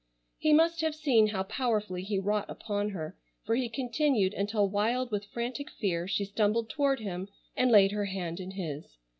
He 0.39 0.51
must 0.51 0.81
have 0.81 0.95
seen 0.95 1.27
how 1.27 1.43
powerfully 1.43 2.01
he 2.01 2.17
wrought 2.17 2.49
upon 2.49 2.89
her, 2.89 3.15
for 3.45 3.53
he 3.55 3.69
continued 3.69 4.33
until 4.33 4.67
wild 4.67 5.11
with 5.11 5.25
frantic 5.27 5.69
fear 5.69 6.07
she 6.07 6.25
stumbled 6.25 6.71
toward 6.71 7.01
him 7.01 7.27
and 7.55 7.69
laid 7.69 7.91
her 7.91 8.05
hand 8.05 8.39
in 8.39 8.49
his. 8.49 8.97